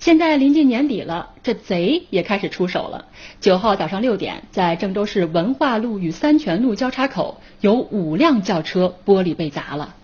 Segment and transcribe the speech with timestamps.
[0.00, 3.06] 现在临近年底了，这贼也开始出手了。
[3.40, 9.94] 九号早上六点，在郑州市文化路与三泉路交叉口，有五辆轿车玻璃被砸了。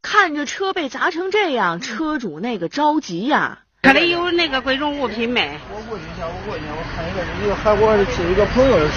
[0.00, 3.60] 看着车被砸成这样，车主那个着急呀！
[3.82, 5.58] 车里有那个贵重物品没？
[5.70, 8.94] 我问一下，我问一下，我看一个一个韩国是一个朋友的车，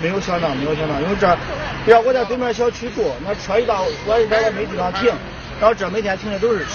[0.00, 1.36] 没有相当，没有相当，因为这，
[1.84, 5.12] 比如我在对面小区住，那车一到我这边没地方停，
[5.60, 6.70] 然后这每天停的都是车。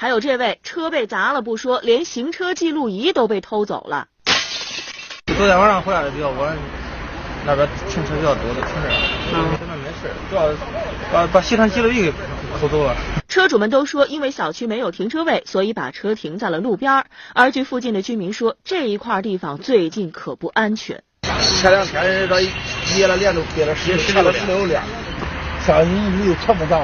[0.00, 4.06] 还有这位车被砸了不说，连行车记录仪都被偷走了。
[5.36, 6.56] 昨天晚上回来的比较晚，
[7.44, 8.94] 那边停车比较多，都停这儿。
[9.34, 10.54] 嗯，现在没事，主要
[11.12, 12.12] 把把行车记录仪给
[12.60, 12.94] 偷走了。
[13.26, 17.04] 车主们都说，因为小区没有停车位，所以把车停在了路边。
[17.34, 21.02] 而据附近的居民说，这一块地方最近可不安全。
[21.60, 22.40] 前两天这
[22.84, 24.80] 接了连都贴了十十了十六辆，
[25.66, 26.80] 相信你有全部账。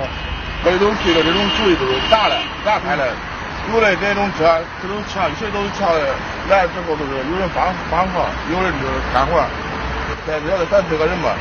[0.64, 3.06] 这种推的这种主意都是砸了，砸开了。
[3.72, 6.14] 有的这种车，这种枪谁都是枪的，
[6.50, 9.44] 来之后都是有人帮帮忙，有人就是干活。
[10.26, 11.36] 在这的三四个人吧。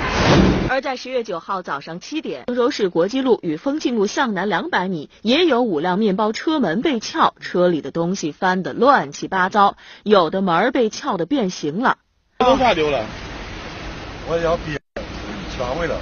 [0.70, 11.98] 而在十月九号早上七点，郑州市国际路与丰庆路向南两百米，也有五辆面包车门被撬，车里的东西翻得乱七八糟，有的门被撬得变形了。
[12.40, 13.06] 都啥丢了？
[14.30, 14.80] 我要毕业，
[15.56, 15.96] 枪毁了。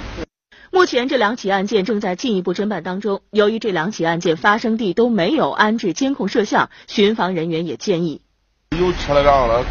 [0.82, 3.20] 目前这两起案件正在进一步侦办当中。
[3.30, 8.20] 由于这两起案件发生地都没有安置监控摄像，巡防人员也建议，
[8.76, 9.22] 有车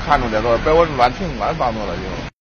[0.05, 2.21] 看着点，别我乱停乱放着了就。